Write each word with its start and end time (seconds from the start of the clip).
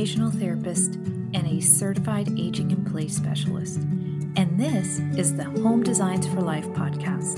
occupational 0.00 0.30
therapist 0.30 0.94
and 1.34 1.46
a 1.46 1.60
certified 1.60 2.26
aging 2.38 2.70
in 2.70 2.82
place 2.86 3.14
specialist. 3.14 3.76
And 4.34 4.58
this 4.58 4.98
is 5.18 5.36
the 5.36 5.44
Home 5.44 5.82
Designs 5.82 6.26
for 6.26 6.40
Life 6.40 6.66
podcast, 6.68 7.36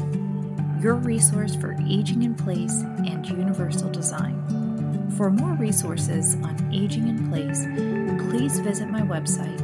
your 0.81 0.95
resource 0.95 1.57
for 1.57 1.77
aging 1.89 2.23
in 2.23 2.37
place 2.37 2.83
and 2.83 3.27
universal 3.27 3.91
design. 3.91 5.11
For 5.17 5.29
more 5.29 5.55
resources 5.55 6.37
on 6.37 6.71
aging 6.73 7.09
in 7.09 7.29
place, 7.31 7.65
please 8.31 8.61
visit 8.61 8.89
my 8.89 9.03
website, 9.03 9.59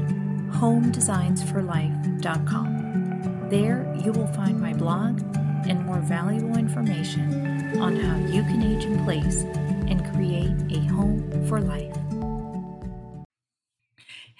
homedesignsforlife.com. 0.55 3.47
There 3.49 3.95
you 4.05 4.11
will 4.11 4.33
find 4.33 4.61
my 4.61 4.73
blog 4.73 5.23
and 5.69 5.87
more 5.87 6.01
valuable 6.01 6.59
information 6.59 7.81
on 7.81 7.95
how 7.95 8.17
you 8.17 8.43
can 8.43 8.61
age 8.61 8.87
in 8.87 9.05
place 9.05 9.45
and 9.87 10.05
create 10.13 10.57
a 10.77 10.81
home 10.89 11.47
for 11.47 11.61
life. 11.61 11.95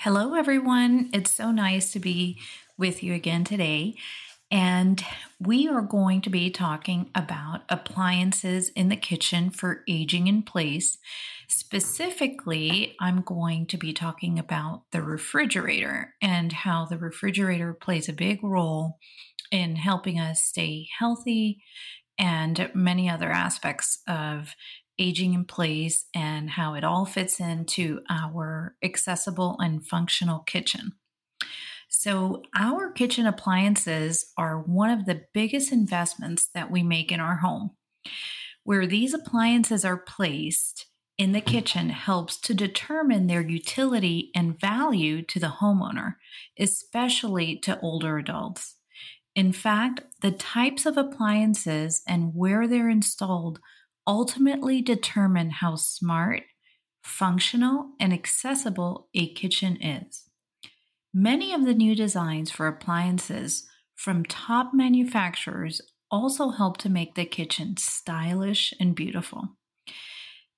Hello, 0.03 0.35
everyone. 0.35 1.11
It's 1.13 1.33
so 1.33 1.51
nice 1.51 1.91
to 1.91 1.99
be 1.99 2.39
with 2.79 3.03
you 3.03 3.15
again 3.15 3.43
today. 3.43 3.97
And 4.49 5.05
we 5.41 5.67
are 5.67 5.83
going 5.83 6.21
to 6.21 6.31
be 6.31 6.51
talking 6.51 7.11
about 7.17 7.63
appliances 7.69 8.69
in 8.77 8.91
the 8.91 8.97
kitchen 8.97 9.51
for 9.51 9.83
aging 9.89 10.29
in 10.29 10.45
place. 10.45 10.99
Specifically, 11.49 12.95
I'm 13.01 13.23
going 13.23 13.67
to 13.67 13.77
be 13.77 13.93
talking 13.93 14.39
about 14.39 14.85
the 14.93 15.03
refrigerator 15.03 16.15
and 16.23 16.53
how 16.53 16.87
the 16.87 16.97
refrigerator 16.97 17.75
plays 17.75 18.09
a 18.09 18.13
big 18.13 18.45
role 18.45 18.99
in 19.51 19.75
helping 19.75 20.21
us 20.21 20.45
stay 20.45 20.87
healthy 20.97 21.61
and 22.17 22.71
many 22.73 23.11
other 23.11 23.33
aspects 23.33 23.99
of 24.07 24.55
aging 24.99 25.35
in 25.35 25.45
place 25.45 26.07
and 26.15 26.51
how 26.51 26.75
it 26.75 26.85
all 26.85 27.05
fits 27.05 27.41
into 27.41 28.01
our 28.11 28.77
accessible 28.83 29.57
and 29.61 29.87
functional 29.87 30.41
kitchen. 30.41 30.93
So, 31.89 32.43
our 32.55 32.91
kitchen 32.91 33.27
appliances 33.27 34.33
are 34.37 34.61
one 34.61 34.91
of 34.91 35.07
the 35.07 35.23
biggest 35.33 35.73
investments 35.73 36.49
that 36.55 36.71
we 36.71 36.83
make 36.83 37.11
in 37.11 37.21
our 37.21 37.37
home. 37.37 37.71
Where 38.63 38.87
these 38.87 39.15
appliances 39.15 39.85
are 39.85 39.97
placed 39.97 40.87
in 41.17 41.33
the 41.33 41.41
kitchen 41.41 41.91
helps 41.91 42.39
to 42.43 42.55
determine 42.55 43.27
their 43.27 43.41
utility 43.41 44.31
and 44.35 44.61
value 44.61 45.23
to 45.23 45.41
the 45.41 45.55
homeowner, 45.61 46.15
especially 46.59 47.57
to 47.57 47.81
older 47.81 48.19
adults. 48.19 48.77
In 49.35 49.53
fact, 49.53 50.03
the 50.21 50.31
types 50.31 50.87
of 50.87 50.97
appliances 50.97 52.03
and 52.07 52.35
where 52.35 52.69
they're 52.69 52.89
installed 52.89 53.61
ultimately 54.09 54.81
determine 54.81 55.51
how 55.51 55.77
smart, 55.77 56.43
functional, 57.03 57.91
and 58.01 58.13
accessible 58.13 59.09
a 59.15 59.33
kitchen 59.35 59.77
is. 59.83 60.25
Many 61.13 61.53
of 61.53 61.65
the 61.65 61.75
new 61.75 61.95
designs 61.95 62.51
for 62.51 62.67
appliances 62.67 63.69
from 63.95 64.25
top 64.25 64.73
manufacturers 64.73 65.83
also 66.11 66.49
help 66.49 66.79
to 66.79 66.89
make 66.89 67.15
the 67.15 67.27
kitchen 67.27 67.77
stylish 67.77 68.73
and 68.81 68.95
beautiful. 68.95 69.57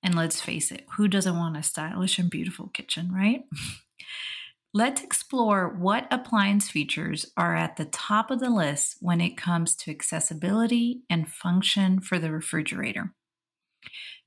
And 0.01 0.15
let's 0.15 0.39
face 0.39 0.71
it, 0.71 0.85
who 0.95 1.07
doesn't 1.07 1.37
want 1.37 1.57
a 1.57 1.63
stylish 1.63 2.17
and 2.17 2.29
beautiful 2.29 2.69
kitchen, 2.69 3.11
right? 3.13 3.43
Let's 4.73 5.03
explore 5.03 5.67
what 5.67 6.07
appliance 6.11 6.69
features 6.69 7.29
are 7.35 7.57
at 7.57 7.75
the 7.75 7.85
top 7.85 8.31
of 8.31 8.39
the 8.39 8.49
list 8.49 8.95
when 9.01 9.19
it 9.19 9.35
comes 9.35 9.75
to 9.75 9.91
accessibility 9.91 11.01
and 11.09 11.27
function 11.27 11.99
for 11.99 12.17
the 12.17 12.31
refrigerator. 12.31 13.13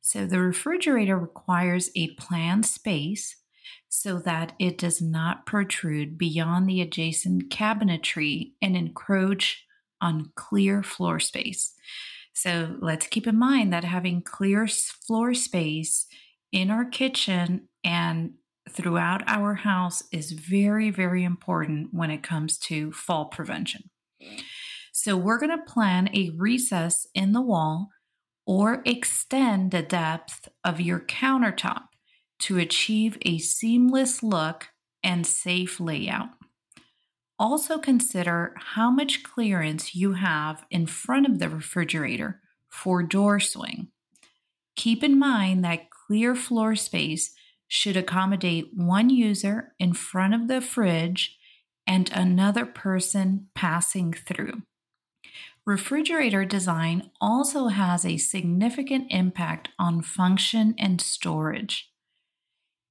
So, 0.00 0.26
the 0.26 0.40
refrigerator 0.40 1.18
requires 1.18 1.90
a 1.96 2.14
planned 2.14 2.66
space 2.66 3.36
so 3.88 4.18
that 4.18 4.52
it 4.58 4.76
does 4.76 5.00
not 5.00 5.46
protrude 5.46 6.18
beyond 6.18 6.68
the 6.68 6.80
adjacent 6.80 7.48
cabinetry 7.48 8.52
and 8.60 8.76
encroach 8.76 9.64
on 10.00 10.32
clear 10.34 10.82
floor 10.82 11.20
space. 11.20 11.72
So, 12.34 12.76
let's 12.80 13.06
keep 13.06 13.26
in 13.26 13.38
mind 13.38 13.72
that 13.72 13.84
having 13.84 14.20
clear 14.22 14.66
floor 14.66 15.32
space 15.32 16.06
in 16.52 16.70
our 16.70 16.84
kitchen 16.84 17.68
and 17.82 18.34
throughout 18.68 19.22
our 19.26 19.54
house 19.54 20.02
is 20.12 20.32
very, 20.32 20.90
very 20.90 21.24
important 21.24 21.88
when 21.92 22.10
it 22.10 22.22
comes 22.22 22.58
to 22.58 22.92
fall 22.92 23.26
prevention. 23.26 23.90
So, 24.92 25.16
we're 25.16 25.38
going 25.38 25.56
to 25.56 25.72
plan 25.72 26.10
a 26.12 26.30
recess 26.36 27.06
in 27.14 27.32
the 27.32 27.40
wall 27.40 27.88
or 28.46 28.82
extend 28.84 29.70
the 29.70 29.82
depth 29.82 30.48
of 30.64 30.80
your 30.80 31.00
countertop 31.00 31.84
to 32.40 32.58
achieve 32.58 33.16
a 33.22 33.38
seamless 33.38 34.22
look 34.22 34.68
and 35.02 35.26
safe 35.26 35.80
layout. 35.80 36.28
Also, 37.38 37.78
consider 37.78 38.54
how 38.56 38.90
much 38.90 39.22
clearance 39.22 39.94
you 39.94 40.12
have 40.12 40.64
in 40.70 40.86
front 40.86 41.26
of 41.26 41.38
the 41.38 41.48
refrigerator 41.48 42.40
for 42.68 43.02
door 43.02 43.40
swing. 43.40 43.88
Keep 44.76 45.02
in 45.02 45.18
mind 45.18 45.64
that 45.64 45.90
clear 45.90 46.34
floor 46.34 46.76
space 46.76 47.34
should 47.66 47.96
accommodate 47.96 48.70
one 48.74 49.10
user 49.10 49.72
in 49.78 49.94
front 49.94 50.34
of 50.34 50.48
the 50.48 50.60
fridge 50.60 51.36
and 51.86 52.10
another 52.12 52.66
person 52.66 53.48
passing 53.54 54.12
through. 54.12 54.62
Refrigerator 55.66 56.44
design 56.44 57.10
also 57.20 57.68
has 57.68 58.04
a 58.04 58.18
significant 58.18 59.06
impact 59.10 59.70
on 59.78 60.02
function 60.02 60.74
and 60.78 61.00
storage. 61.00 61.90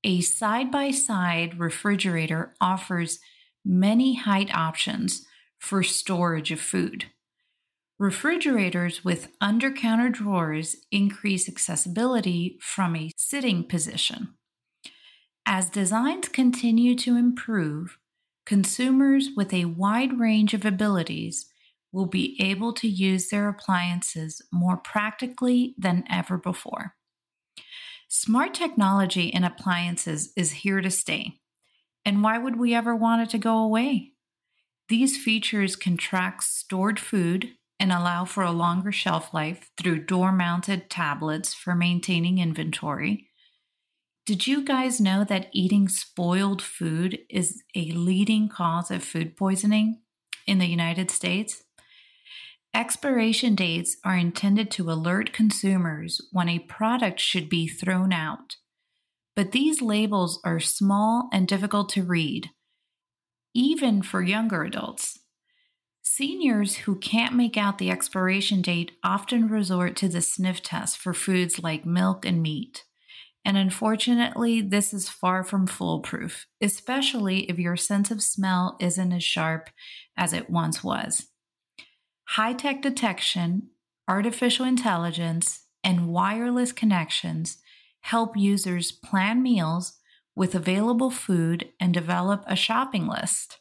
A 0.04 0.22
side 0.22 0.72
by 0.72 0.92
side 0.92 1.60
refrigerator 1.60 2.54
offers 2.60 3.20
many 3.64 4.16
height 4.16 4.54
options 4.54 5.26
for 5.60 5.84
storage 5.84 6.52
of 6.52 6.60
food. 6.60 7.06
Refrigerators 8.00 9.06
with 9.06 9.30
under 9.40 9.72
counter 9.72 10.10
drawers 10.10 10.76
increase 10.92 11.48
accessibility 11.48 12.58
from 12.60 12.96
a 12.96 13.12
sitting 13.16 13.64
position. 13.64 14.34
As 15.46 15.70
designs 15.70 16.28
continue 16.28 16.96
to 16.96 17.16
improve, 17.16 17.98
consumers 18.46 19.30
with 19.38 19.54
a 19.54 19.66
wide 19.66 20.20
range 20.20 20.54
of 20.54 20.66
abilities 20.66 21.53
will 21.94 22.06
be 22.06 22.36
able 22.42 22.74
to 22.74 22.88
use 22.88 23.30
their 23.30 23.48
appliances 23.48 24.42
more 24.52 24.76
practically 24.76 25.76
than 25.78 26.04
ever 26.10 26.38
before. 26.38 26.96
Smart 28.10 28.54
technology 28.54 29.28
in 29.28 29.46
appliances 29.46 30.34
is 30.36 30.52
here 30.52 30.82
to 30.82 30.92
stay. 30.92 31.40
And 32.04 32.22
why 32.22 32.38
would 32.38 32.58
we 32.58 32.74
ever 32.74 32.94
want 32.94 33.22
it 33.22 33.30
to 33.30 33.38
go 33.38 33.60
away? 33.60 34.12
These 34.90 35.18
features 35.18 35.78
can 35.78 35.96
track 35.96 36.42
stored 36.42 37.00
food 37.00 37.52
and 37.80 37.92
allow 37.94 38.26
for 38.26 38.44
a 38.44 38.52
longer 38.52 38.92
shelf 38.92 39.34
life 39.34 39.70
through 39.78 40.06
door 40.06 40.34
mounted 40.34 40.90
tablets 40.90 41.54
for 41.54 41.74
maintaining 41.74 42.40
inventory 42.40 43.30
did 44.26 44.48
you 44.48 44.64
guys 44.64 45.02
know 45.02 45.26
that 45.26 45.50
eating 45.52 45.90
spoiled 45.90 46.62
food 46.62 47.20
is 47.30 47.62
a 47.76 47.92
leading 47.92 48.48
cause 48.48 48.90
of 48.90 49.04
food 49.04 49.36
poisoning 49.36 50.00
in 50.48 50.60
the 50.60 50.66
United 50.66 51.12
States? 51.12 51.62
Expiration 52.76 53.54
dates 53.54 53.98
are 54.04 54.18
intended 54.18 54.72
to 54.72 54.90
alert 54.90 55.32
consumers 55.32 56.20
when 56.32 56.50
a 56.50 56.58
product 56.58 57.20
should 57.20 57.48
be 57.48 57.68
thrown 57.68 58.12
out. 58.12 58.56
But 59.36 59.52
these 59.52 59.82
labels 59.82 60.40
are 60.44 60.60
small 60.60 61.30
and 61.32 61.48
difficult 61.48 61.90
to 61.90 62.04
read, 62.04 62.50
even 63.54 64.02
for 64.02 64.24
younger 64.24 64.64
adults. 64.64 65.20
Seniors 66.02 66.78
who 66.78 66.96
can't 66.98 67.36
make 67.36 67.58
out 67.58 67.78
the 67.78 67.92
expiration 67.92 68.62
date 68.62 68.92
often 69.04 69.48
resort 69.48 69.96
to 69.98 70.10
the 70.10 70.22
sniff 70.22 70.62
test 70.62 70.98
for 70.98 71.14
foods 71.14 71.62
like 71.62 71.86
milk 71.86 72.26
and 72.26 72.42
meat. 72.42 72.86
And 73.46 73.56
unfortunately, 73.56 74.62
this 74.62 74.94
is 74.94 75.10
far 75.10 75.44
from 75.44 75.68
foolproof, 75.68 76.48
especially 76.60 77.42
if 77.50 77.60
your 77.60 77.78
sense 77.78 78.10
of 78.10 78.24
smell 78.24 78.78
isn't 78.80 79.12
as 79.12 79.24
sharp 79.24 79.70
as 80.18 80.34
it 80.34 80.50
once 80.50 80.84
was. 80.84 81.28
High 82.34 82.54
tech 82.54 82.82
detection, 82.82 83.70
artificial 84.08 84.66
intelligence, 84.66 85.68
and 85.84 86.08
wireless 86.08 86.72
connections 86.72 87.60
help 88.02 88.36
users 88.36 88.92
plan 88.92 89.44
meals 89.44 90.00
with 90.36 90.56
available 90.56 91.12
food 91.12 91.70
and 91.80 91.94
develop 91.94 92.44
a 92.48 92.56
shopping 92.56 93.06
list. 93.06 93.60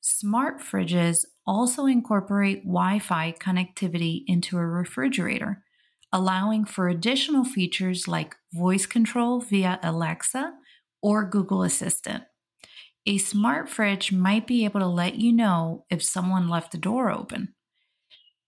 Smart 0.00 0.62
fridges 0.62 1.26
also 1.46 1.84
incorporate 1.84 2.64
Wi 2.64 3.00
Fi 3.00 3.32
connectivity 3.32 4.22
into 4.26 4.56
a 4.56 4.66
refrigerator 4.66 5.62
allowing 6.10 6.64
for 6.64 6.88
additional 6.88 7.44
features 7.44 8.08
like 8.08 8.34
voice 8.54 8.86
control 8.86 9.40
via 9.42 9.78
Alexa 9.82 10.54
or 11.02 11.28
Google 11.28 11.62
Assistant. 11.62 12.24
A 13.04 13.18
smart 13.18 13.68
fridge 13.68 14.10
might 14.10 14.46
be 14.46 14.64
able 14.64 14.80
to 14.80 14.86
let 14.86 15.16
you 15.16 15.34
know 15.34 15.84
if 15.90 16.02
someone 16.02 16.48
left 16.48 16.72
the 16.72 16.78
door 16.78 17.10
open 17.10 17.54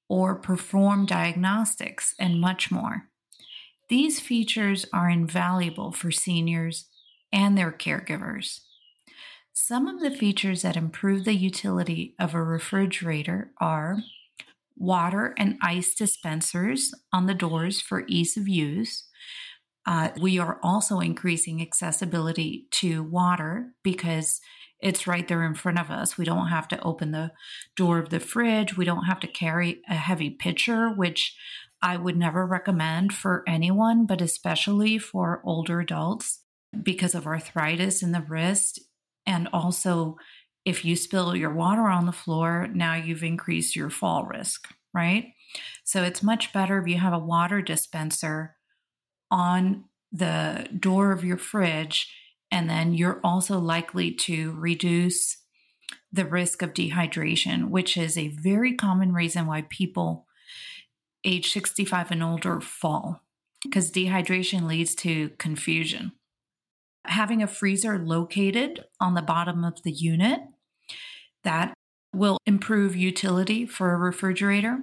or 0.09 0.35
perform 0.35 1.07
diagnostics 1.07 2.15
and 2.19 2.41
much 2.41 2.71
more. 2.71 3.09
These 3.89 4.21
features 4.21 4.87
are 4.93 5.09
invaluable 5.09 5.93
for 5.93 6.11
seniors 6.11 6.89
and 7.33 7.57
their 7.57 7.73
caregivers. 7.73 8.61
Some 9.53 9.87
of 9.87 10.01
the 10.01 10.11
features 10.11 10.63
that 10.63 10.77
improve 10.77 11.25
the 11.25 11.35
utility 11.35 12.15
of 12.19 12.35
a 12.35 12.43
refrigerator 12.43 13.53
are 13.61 13.99
water 14.77 15.35
and 15.39 15.57
ice 15.63 15.95
dispensers 15.95 16.93
on 17.13 17.27
the 17.27 17.35
doors 17.35 17.81
for 17.81 18.05
ease 18.07 18.37
of 18.37 18.49
use. 18.49 19.05
Uh, 19.87 20.11
we 20.21 20.39
are 20.39 20.59
also 20.63 21.01
increasing 21.01 21.63
accessibility 21.63 22.67
to 22.73 23.03
water 23.05 23.73
because 23.83 24.41
it's 24.81 25.07
right 25.07 25.27
there 25.27 25.45
in 25.45 25.55
front 25.55 25.79
of 25.79 25.91
us. 25.91 26.19
We 26.19 26.25
don't 26.25 26.49
have 26.49 26.69
to 26.69 26.83
open 26.83 27.13
the 27.13 27.33
door 27.77 27.99
of 27.99 28.11
the 28.11 28.21
fridge. 28.21 28.77
We 28.77 28.85
don't 28.85 29.05
have 29.05 29.21
to 29.21 29.27
carry 29.27 29.83
a 29.89 29.95
heavy 29.95 30.31
pitcher, 30.31 30.91
which 30.91 31.37
I 31.83 31.97
would 31.97 32.17
never 32.17 32.47
recommend 32.47 33.13
for 33.13 33.43
anyone, 33.47 34.07
but 34.07 34.21
especially 34.21 34.99
for 34.99 35.43
older 35.45 35.81
adults 35.81 36.41
because 36.83 37.15
of 37.15 37.27
arthritis 37.27 38.03
in 38.03 38.13
the 38.13 38.21
wrist. 38.21 38.81
And 39.27 39.49
also, 39.53 40.17
if 40.65 40.85
you 40.85 40.97
spill 40.97 41.37
your 41.37 41.53
water 41.53 41.87
on 41.87 42.07
the 42.07 42.13
floor, 42.13 42.69
now 42.73 42.95
you've 42.95 43.23
increased 43.23 43.77
your 43.77 43.91
fall 43.91 44.25
risk, 44.25 44.69
right? 44.93 45.33
So 45.85 46.03
it's 46.03 46.23
much 46.23 46.53
better 46.53 46.79
if 46.79 46.89
you 46.89 46.99
have 46.99 47.13
a 47.13 47.19
water 47.19 47.63
dispenser 47.63 48.57
on 49.31 49.85
the 50.13 50.69
door 50.79 51.13
of 51.13 51.25
your 51.25 51.37
fridge, 51.37 52.13
and 52.57 52.71
then 52.71 52.95
you're 52.95 53.21
also 53.23 53.59
likely 53.59 54.11
to 54.11 54.53
reduce 54.53 55.37
the 56.11 56.25
risk 56.25 56.63
of 56.63 56.73
dehydration, 56.73 57.69
which 57.69 57.99
is 57.99 58.17
a 58.17 58.29
very 58.29 58.75
common 58.75 59.13
reason 59.13 59.45
why 59.47 59.67
people 59.69 60.27
age 61.23 61.53
65 61.53 62.13
and 62.13 62.23
older 62.23 62.63
fall, 62.63 63.21
because 63.63 63.93
dehydration 63.93 64.67
leads 64.67 64.95
to 64.95 65.29
confusion. 65.37 66.13
Having 67.05 67.43
a 67.43 67.47
freezer 67.47 67.99
located 67.99 68.87
on 68.99 69.13
the 69.13 69.21
bottom 69.21 69.63
of 69.63 69.83
the 69.83 69.93
unit 69.93 70.41
that 71.45 71.75
will 72.15 72.39
improve 72.47 72.97
utility 72.97 73.67
for 73.67 73.93
a 73.93 73.99
refrigerator. 73.99 74.79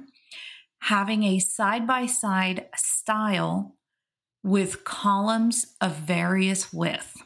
Having 0.81 1.24
a 1.24 1.40
side 1.40 1.88
by 1.88 2.06
side 2.06 2.68
style 2.75 3.75
with 4.44 4.84
columns 4.84 5.74
of 5.81 5.96
various 5.96 6.72
width, 6.72 7.24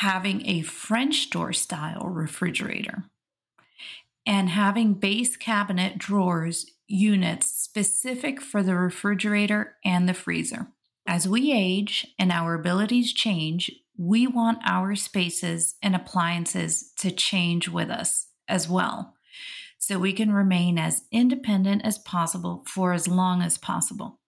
having 0.00 0.46
a 0.46 0.60
French 0.60 1.30
door 1.30 1.54
style 1.54 2.06
refrigerator, 2.10 3.04
and 4.26 4.50
having 4.50 4.92
base 4.92 5.38
cabinet 5.38 5.96
drawers 5.96 6.66
units 6.86 7.46
specific 7.46 8.42
for 8.42 8.62
the 8.62 8.76
refrigerator 8.76 9.74
and 9.86 10.06
the 10.06 10.12
freezer. 10.12 10.68
As 11.06 11.26
we 11.26 11.50
age 11.50 12.06
and 12.18 12.30
our 12.30 12.52
abilities 12.52 13.10
change, 13.10 13.70
we 13.96 14.26
want 14.26 14.58
our 14.66 14.94
spaces 14.96 15.76
and 15.82 15.96
appliances 15.96 16.92
to 16.98 17.10
change 17.10 17.66
with 17.66 17.88
us 17.88 18.26
as 18.46 18.68
well 18.68 19.14
so 19.78 19.98
we 19.98 20.12
can 20.12 20.30
remain 20.30 20.78
as 20.78 21.04
independent 21.10 21.80
as 21.86 21.96
possible 21.96 22.64
for 22.66 22.92
as 22.92 23.08
long 23.08 23.40
as 23.40 23.56
possible. 23.56 24.20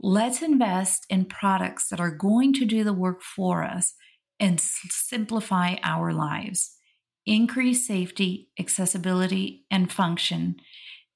Let's 0.00 0.40
invest 0.40 1.04
in 1.10 1.26
products 1.26 1.88
that 1.88 2.00
are 2.00 2.10
going 2.10 2.54
to 2.54 2.64
do 2.64 2.84
the 2.84 2.94
work 2.94 3.20
for 3.20 3.62
us 3.64 3.92
and 4.40 4.60
simplify 4.60 5.76
our 5.82 6.12
lives, 6.12 6.76
increase 7.26 7.86
safety, 7.86 8.48
accessibility, 8.58 9.64
and 9.70 9.90
function, 9.92 10.56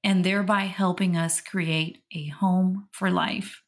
and 0.04 0.24
thereby 0.24 0.62
helping 0.62 1.16
us 1.16 1.40
create 1.40 2.02
a 2.12 2.28
home 2.28 2.88
for 2.92 3.10
life. 3.10 3.62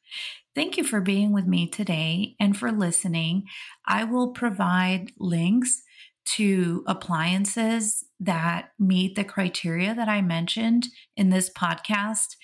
Thank 0.54 0.76
you 0.76 0.84
for 0.84 1.00
being 1.00 1.32
with 1.32 1.46
me 1.46 1.68
today 1.68 2.36
and 2.38 2.56
for 2.56 2.70
listening. 2.70 3.44
I 3.86 4.04
will 4.04 4.32
provide 4.32 5.10
links 5.18 5.82
to 6.26 6.84
appliances 6.86 8.04
that 8.20 8.70
meet 8.78 9.14
the 9.14 9.24
criteria 9.24 9.94
that 9.94 10.08
I 10.08 10.22
mentioned 10.22 10.86
in 11.16 11.30
this 11.30 11.50
podcast. 11.50 12.36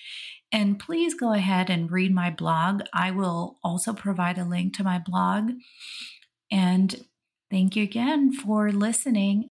And 0.51 0.77
please 0.77 1.13
go 1.13 1.33
ahead 1.33 1.69
and 1.69 1.91
read 1.91 2.13
my 2.13 2.29
blog. 2.29 2.83
I 2.93 3.11
will 3.11 3.57
also 3.63 3.93
provide 3.93 4.37
a 4.37 4.45
link 4.45 4.75
to 4.75 4.83
my 4.83 4.99
blog. 4.99 5.51
And 6.51 7.05
thank 7.49 7.75
you 7.75 7.83
again 7.83 8.31
for 8.31 8.71
listening. 8.71 9.49